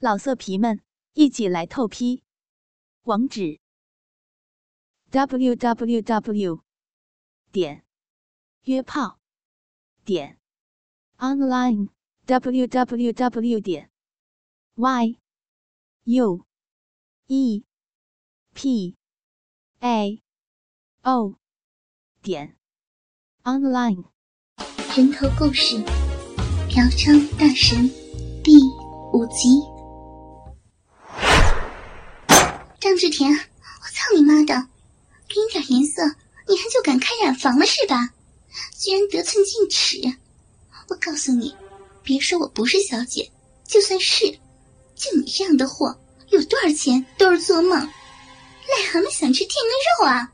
[0.00, 0.80] 老色皮们，
[1.14, 2.22] 一起来透批！
[3.02, 3.58] 网址
[5.10, 6.62] ：w w w
[7.50, 7.84] 点
[8.62, 9.18] 约炮
[10.04, 10.38] 点
[11.16, 11.88] online
[12.26, 13.90] w w w 点
[14.76, 15.18] y
[16.04, 16.46] u
[17.26, 17.64] e
[18.54, 18.96] p
[19.80, 20.22] a
[21.02, 21.34] o
[22.22, 22.56] 点
[23.42, 24.04] online。
[24.96, 25.76] 人头故事，
[26.68, 27.88] 嫖娼大神
[28.44, 28.52] 第
[29.12, 29.77] 五集。
[32.98, 34.68] 志田，我操你妈的！
[35.28, 36.02] 给你点颜色，
[36.48, 38.10] 你还就敢开染房了是吧？
[38.76, 40.00] 居然得寸进尺！
[40.88, 41.54] 我告诉你，
[42.02, 43.30] 别说我不是小姐，
[43.66, 44.26] 就算是，
[44.96, 45.96] 就你这样的货，
[46.30, 47.78] 有多少钱都是做梦。
[47.78, 50.32] 癞蛤蟆想吃天鹅肉啊！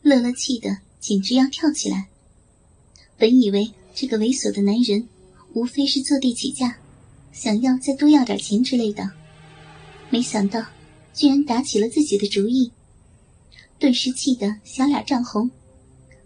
[0.00, 2.08] 乐乐气得简直要跳起来。
[3.18, 5.06] 本以为这个猥琐的男人，
[5.52, 6.78] 无非是坐地起价，
[7.32, 9.10] 想要再多要点钱之类的，
[10.08, 10.64] 没想到。
[11.16, 12.70] 居然打起了自己的主意，
[13.78, 15.50] 顿时气得小脸涨红，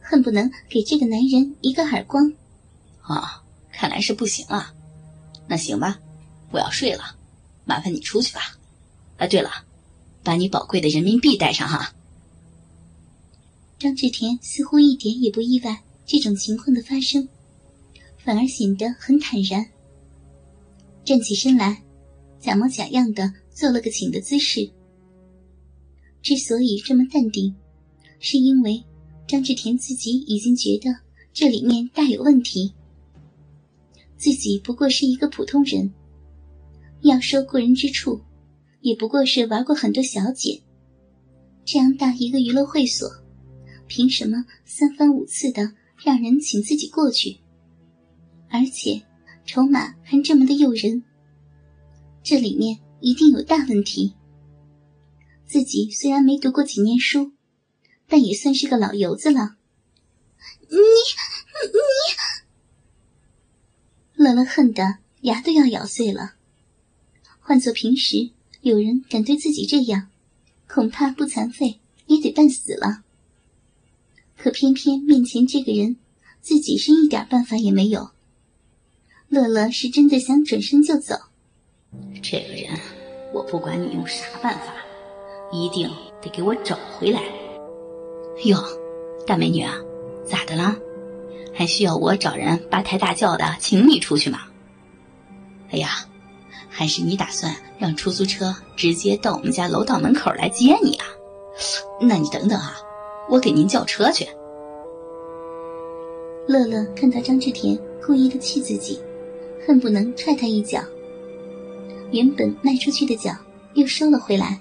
[0.01, 2.35] 恨不能给这个男人一个耳光。
[3.03, 3.41] 啊，
[3.73, 4.75] 看来是不行啊。
[5.47, 6.01] 那行吧，
[6.51, 7.17] 我要睡了，
[7.65, 8.59] 麻烦你出去吧。
[9.19, 9.51] 哎，对了，
[10.25, 11.95] 把你宝贵的人民币带上哈。
[13.79, 17.29] 张志田似乎一点也不意外这种情况的发生，
[18.19, 19.65] 反而显得很坦然，
[21.05, 21.81] 站起身来，
[22.41, 24.69] 假模假样的做了个请的姿势。
[26.23, 27.55] 之所以这么淡定，
[28.19, 28.83] 是因为
[29.27, 30.95] 张志田自己已经觉得
[31.33, 32.73] 这里面大有问题。
[34.17, 35.91] 自己不过是一个普通人，
[37.01, 38.21] 要说过人之处，
[38.83, 40.61] 也不过是玩过很多小姐。
[41.65, 43.09] 这样大一个娱乐会所，
[43.87, 45.73] 凭什么三番五次的
[46.05, 47.39] 让人请自己过去？
[48.51, 49.01] 而且
[49.47, 51.03] 筹码还这么的诱人，
[52.23, 54.13] 这里面一定有大问题。
[55.51, 57.33] 自己虽然没读过几年书，
[58.07, 59.57] 但也算是个老油子了。
[60.69, 61.75] 你你，
[64.15, 66.35] 乐乐恨得牙都要咬碎了。
[67.41, 68.31] 换做平时，
[68.61, 70.09] 有人敢对自己这样，
[70.69, 73.03] 恐怕不残废也得半死了。
[74.39, 75.97] 可偏偏面前这个人，
[76.41, 78.13] 自己是一点办法也没有。
[79.27, 81.17] 乐乐是真的想转身就走。
[82.23, 82.79] 这个人，
[83.35, 84.77] 我不管你用啥办法。
[85.53, 85.91] 一定
[86.23, 87.23] 得给我找回来！
[88.45, 88.59] 哟，
[89.27, 89.75] 大美女啊，
[90.25, 90.77] 咋的啦？
[91.53, 94.41] 还需要我找人八抬大轿的请你出去吗？
[95.71, 95.89] 哎呀，
[96.69, 101.07] 还是你打算让出租车直接到我们家楼道门口来接你啊？
[102.01, 102.77] 那你等等啊，
[103.29, 104.27] 我给您叫车去。
[106.47, 109.01] 乐乐看到张志田故意的气自己，
[109.67, 110.81] 恨不能踹他一脚。
[112.13, 113.33] 原本迈出去的脚
[113.75, 114.61] 又收了回来。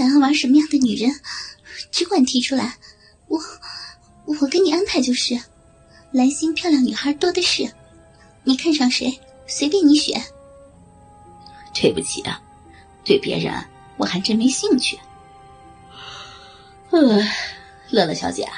[0.00, 1.10] 想要玩什么样的女人，
[1.90, 2.78] 只管提出来，
[3.28, 3.38] 我
[4.24, 5.38] 我给你安排就是。
[6.10, 7.70] 蓝星漂亮女孩多的是，
[8.44, 10.18] 你看上谁随便你选。
[11.74, 12.42] 对不起啊，
[13.04, 13.54] 对别人
[13.98, 14.98] 我还真没兴趣。
[16.88, 17.20] 呃，
[17.90, 18.48] 乐乐小姐，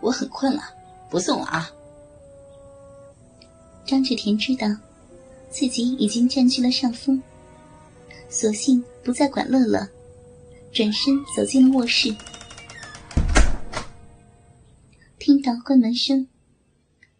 [0.00, 0.62] 我很困了，
[1.08, 1.70] 不送了啊。
[3.86, 4.66] 张志田知道
[5.50, 7.22] 自己已经占据了上风，
[8.28, 9.88] 索性不再管乐乐。
[10.72, 12.14] 转身走进了卧室，
[15.18, 16.28] 听到关门声，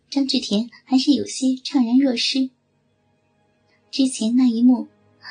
[0.08, 2.48] 张志田还是有些怅然若失。
[3.90, 4.86] 之前那一幕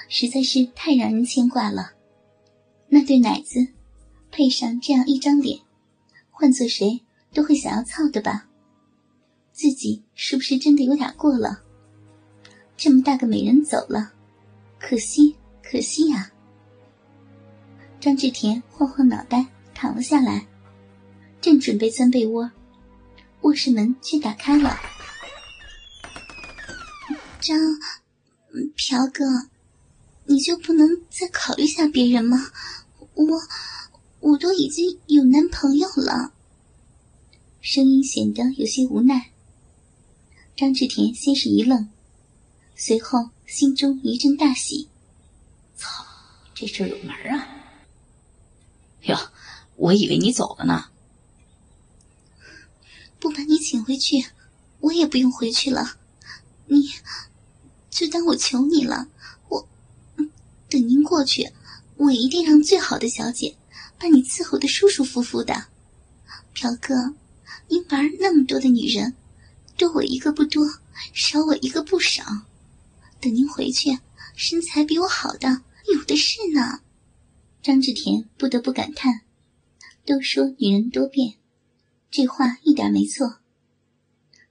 [0.10, 1.94] 实在是太让人牵挂了，
[2.90, 3.66] 那对奶子
[4.30, 5.58] 配上这样一张脸，
[6.30, 7.00] 换做谁
[7.34, 8.50] 都会想要操的吧？
[9.54, 11.64] 自己是不是真的有点过了？
[12.76, 14.12] 这么大个美人走了，
[14.78, 16.30] 可惜，可惜呀！
[18.00, 19.46] 张志田晃晃脑袋，
[19.76, 20.48] 躺了下来，
[21.42, 22.50] 正准备钻被窝，
[23.42, 24.80] 卧室门却打开了。
[27.42, 27.58] 张，
[28.78, 29.26] 朴哥，
[30.26, 32.38] 你就不能再考虑下别人吗？
[33.16, 33.26] 我，
[34.22, 36.32] 我都已经有男朋友了。
[37.60, 39.32] 声音显得有些无奈。
[40.56, 41.90] 张志田先是一愣，
[42.78, 44.88] 随后心中一阵大喜。
[45.76, 46.06] 操，
[46.56, 47.59] 这事有门啊！
[49.04, 49.18] 哟，
[49.76, 50.86] 我以为你走了呢。
[53.20, 54.26] 不把你请回去，
[54.80, 55.98] 我也不用回去了。
[56.68, 56.90] 你，
[57.90, 59.08] 就当我求你了。
[59.50, 59.68] 我，
[60.70, 61.52] 等您过去，
[61.98, 63.58] 我一定让最好的小姐
[63.98, 65.66] 把你伺候的舒舒服服的。
[66.54, 67.14] 朴哥，
[67.68, 69.16] 您玩那么多的女人，
[69.78, 70.66] 多我一个不多，
[71.14, 72.24] 少我一个不少。
[73.20, 73.98] 等您回去，
[74.36, 75.62] 身材比我好的
[75.94, 76.80] 有的是呢。
[77.62, 79.22] 张志田不得不感叹
[80.06, 81.36] ：“都说女人多变，
[82.10, 83.40] 这话一点没错。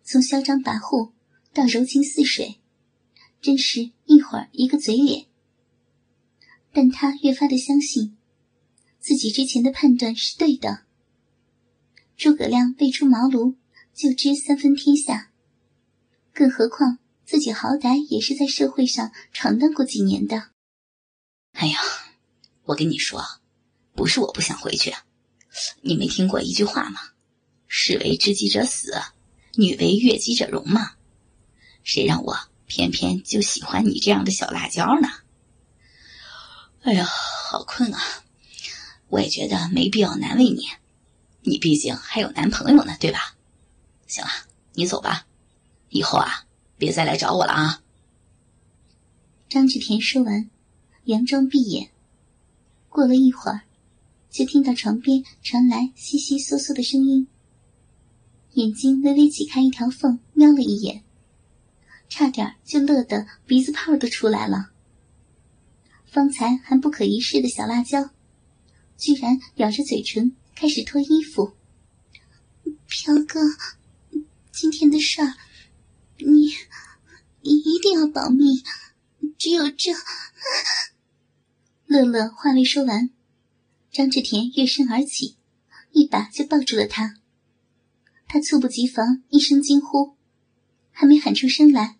[0.04, 1.12] 从嚣张跋扈
[1.52, 2.60] 到柔情似水，
[3.40, 5.26] 真是一会儿一个嘴脸。”
[6.70, 8.16] 但他越发的相信，
[9.00, 10.84] 自己之前的判断是对的。
[12.16, 13.56] 诸葛亮未出茅庐
[13.94, 15.32] 就知三分天下，
[16.34, 20.50] 更何况自己好歹也是在社会上闯荡过几年的。
[21.52, 21.78] 哎呀！
[22.68, 23.24] 我跟你说，
[23.94, 24.94] 不是我不想回去，
[25.80, 27.00] 你没听过一句话吗
[27.66, 28.92] ？“士为知己者死，
[29.54, 30.92] 女为悦己者容”吗？
[31.82, 35.08] 谁让我偏偏就喜欢你这样的小辣椒呢？
[36.82, 37.98] 哎呀，好困啊！
[39.08, 40.66] 我也觉得没必要难为你，
[41.40, 43.34] 你毕竟还有男朋友呢，对吧？
[44.06, 44.30] 行了，
[44.74, 45.26] 你走吧，
[45.88, 46.44] 以后啊，
[46.76, 47.82] 别再来找我了啊！
[49.48, 50.50] 张志田说完，
[51.06, 51.90] 佯装闭眼。
[52.88, 53.62] 过了一会儿，
[54.30, 57.28] 就听到床边传来悉悉嗦嗦的声音。
[58.54, 61.04] 眼睛微微挤开一条缝，瞄了一眼，
[62.08, 64.70] 差点就乐得鼻子泡都出来了。
[66.06, 68.10] 方才还不可一世的小辣椒，
[68.96, 71.52] 居然咬着嘴唇开始脱衣服。
[72.88, 73.40] 飘哥，
[74.50, 75.34] 今天的事儿，
[76.16, 76.54] 你
[77.42, 78.62] 你一定要保密，
[79.36, 79.92] 只有这。
[81.88, 83.08] 乐乐话未说完，
[83.90, 85.38] 张志田跃身而起，
[85.92, 87.14] 一把就抱住了他。
[88.28, 90.14] 他猝不及防，一声惊呼，
[90.92, 91.96] 还没喊出声来，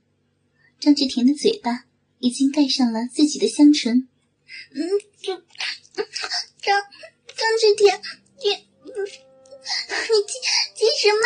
[0.79, 1.87] 张志田的嘴巴
[2.19, 4.06] 已经盖上了自己的香唇。
[4.75, 4.79] 嗯，
[5.23, 5.43] 张
[6.61, 6.82] 张
[7.35, 7.99] 张志田，
[8.43, 10.35] 你你急
[10.76, 11.25] 急什么？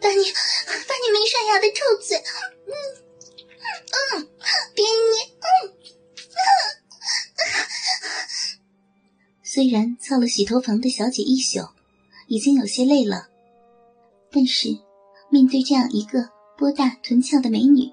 [0.00, 2.72] 把你把你没刷牙的臭嘴，嗯
[4.16, 4.28] 嗯，
[9.60, 11.60] 虽然操了洗头房的小姐一宿，
[12.28, 13.28] 已经有些累了，
[14.32, 14.70] 但是
[15.30, 17.92] 面对这样一个波大臀翘的美女，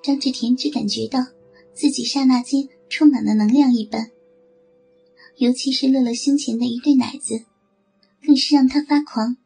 [0.00, 1.26] 张志田只感觉到
[1.74, 4.12] 自己刹那间充满了能量一般。
[5.38, 7.44] 尤其是乐乐胸前的一对奶子，
[8.24, 9.38] 更是让他发狂。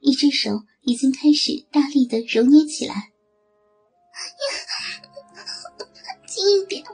[0.00, 3.12] 一只手已经开始大力的揉捏起来，
[6.28, 6.84] 轻一点。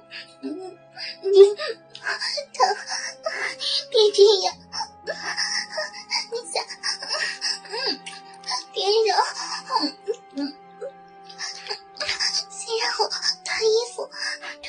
[0.40, 1.40] 你
[2.52, 2.76] 疼，
[3.90, 4.46] 别这样，
[6.30, 6.54] 你想，
[8.72, 9.10] 别揉，
[12.50, 13.02] 先让我
[13.44, 13.96] 把衣服
[14.62, 14.66] 脱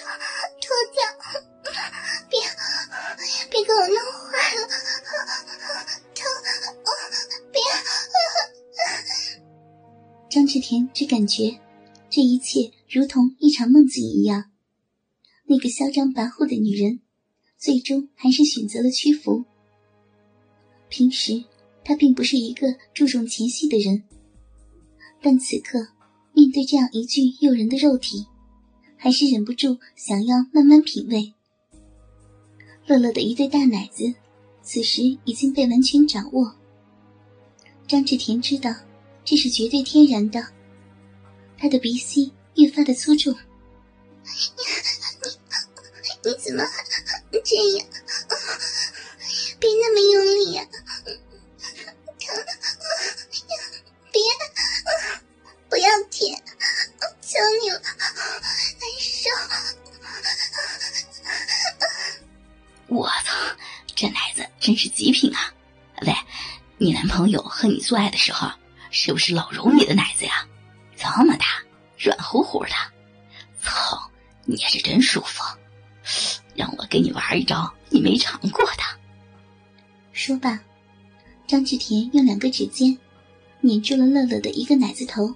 [0.61, 0.97] 脱掉，
[2.29, 2.33] 别
[3.49, 3.97] 别给我弄
[4.29, 4.59] 坏了，
[6.13, 6.19] 疼，
[7.51, 7.55] 别。
[10.29, 11.59] 张志田只感觉
[12.09, 14.51] 这一切如同一场梦境一样。
[15.47, 16.99] 那个嚣张跋扈的女人，
[17.65, 19.43] 最终还是选择了屈服。
[20.87, 21.43] 平时
[21.83, 24.03] 他并不是一个注重前戏的人，
[25.19, 25.87] 但此刻
[26.31, 28.27] 面对这样一具诱人的肉体，
[28.95, 31.33] 还是忍不住想要慢慢品味。
[32.85, 34.13] 乐乐的一对大奶子，
[34.61, 36.55] 此时已经被完全掌握。
[37.87, 38.75] 张志田知道
[39.23, 40.45] 这是绝对天然的，
[41.57, 43.33] 他的鼻息越发的粗重。
[46.25, 46.63] 你怎么
[47.43, 47.87] 这样？
[49.59, 50.65] 别那么用力呀！
[52.19, 52.35] 疼！
[54.11, 54.21] 别！
[55.69, 56.43] 不要舔！
[57.21, 59.29] 求你了，难受！
[62.87, 63.33] 我操，
[63.95, 65.53] 这奶子真是极品啊！
[66.01, 66.13] 喂，
[66.77, 68.51] 你男朋友和你做爱的时候，
[68.91, 70.47] 是不是老揉你的奶子呀？
[70.95, 71.45] 这么大，
[71.97, 72.71] 软乎乎的，
[73.61, 74.11] 操，
[74.45, 75.43] 捏着真舒服。
[76.55, 78.83] 让我给你玩一招你没尝过的。
[80.11, 80.59] 说罢，
[81.45, 82.97] 张志田用两个指尖
[83.61, 85.35] 捻住了乐乐的一个奶子头，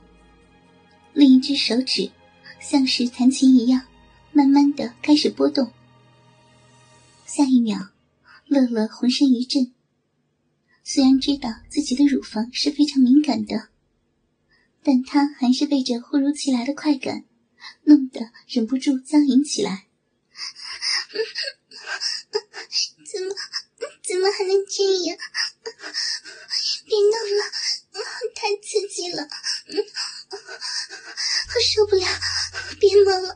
[1.14, 2.10] 另一只手指
[2.60, 3.82] 像是弹琴一样，
[4.32, 5.72] 慢慢的开始拨动。
[7.26, 7.90] 下一秒，
[8.48, 9.74] 乐乐浑身一震，
[10.84, 13.68] 虽然知道自己的乳房是非常敏感的，
[14.82, 17.26] 但他还是被这突如其来的快感
[17.84, 19.89] 弄得忍不住僵硬起来。
[23.12, 23.36] 怎么
[24.04, 25.18] 怎么还能这样？
[26.86, 27.42] 别弄了，
[28.36, 29.28] 太刺激了，
[31.56, 32.06] 我受不了！
[32.80, 33.36] 别闹了，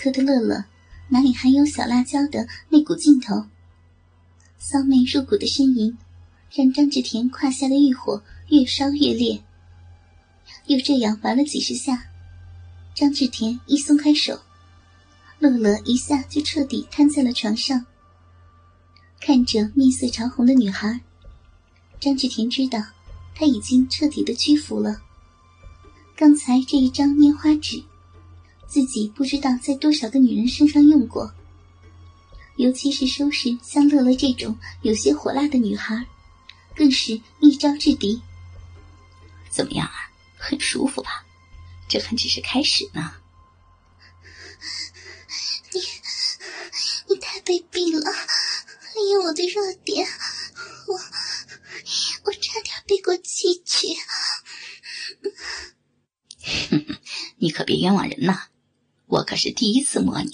[0.00, 0.64] 刻的乐乐
[1.08, 3.44] 哪里还有小辣椒的那股劲头？
[4.58, 5.94] 骚媚入骨的呻吟，
[6.50, 9.42] 让张志田胯下的欲火越烧越烈。
[10.64, 12.06] 又这样玩了几十下，
[12.94, 14.40] 张志田一松开手，
[15.38, 17.84] 乐乐一下就彻底瘫在了床上。
[19.20, 20.98] 看着面色潮红的女孩，
[22.00, 22.82] 张志田知道
[23.34, 25.02] 她已经彻底的屈服了。
[26.16, 27.84] 刚才这一张拈花指。
[28.70, 31.34] 自己不知道在多少个女人身上用过，
[32.56, 36.06] 尤其是收拾像乐乐这种有些火辣的女孩，
[36.76, 38.22] 更是一招制敌。
[39.50, 40.08] 怎么样啊？
[40.38, 41.26] 很舒服吧？
[41.88, 43.12] 这还只是开始呢。
[45.72, 45.80] 你
[47.08, 48.12] 你太卑鄙了！
[48.94, 50.06] 利用我的弱点，
[50.86, 50.94] 我
[52.24, 53.88] 我差点背过气去。
[56.70, 56.98] 哼哼，
[57.38, 58.46] 你可别冤枉人呐！
[59.10, 60.30] 我可是第一次摸你，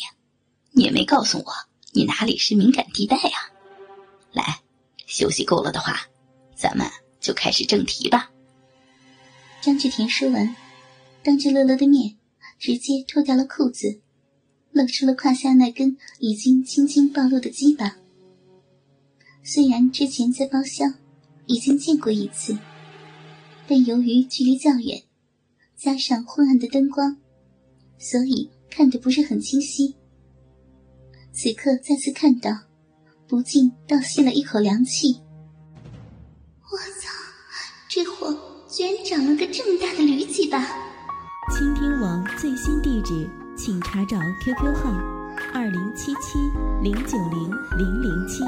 [0.73, 1.47] 你也没告诉我
[1.93, 3.51] 你哪里是敏感地带呀？
[4.33, 4.61] 来，
[5.07, 5.99] 休息够了的话，
[6.55, 6.87] 咱们
[7.19, 8.31] 就开始正题吧。
[9.63, 10.55] 张志田说完，
[11.25, 12.19] 当着乐乐的面，
[12.59, 14.03] 直接脱掉了裤子，
[14.73, 17.97] 露出了胯下那根已经青筋暴露的鸡巴。
[19.43, 20.97] 虽然之前在包厢
[21.47, 22.59] 已经见过一次，
[23.67, 25.03] 但由于距离较远，
[25.75, 27.17] 加上昏暗的灯光，
[27.99, 28.51] 所以。
[28.71, 29.97] 看得不是很清晰，
[31.33, 32.51] 此刻再次看到，
[33.27, 35.21] 不禁倒吸了一口凉气。
[36.63, 37.11] 我操，
[37.89, 38.37] 这货
[38.69, 40.59] 居然长了个这么大的驴鸡巴！
[41.57, 44.91] 倾听网最新地址，请查找 QQ 号
[45.55, 46.39] 二零七七
[46.83, 48.43] 零九零零零七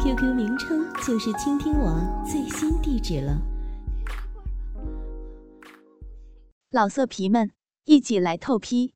[0.00, 3.40] ，QQ 名称就是倾听网最新地址了。
[6.70, 7.50] 老色皮们，
[7.86, 8.95] 一起来透批！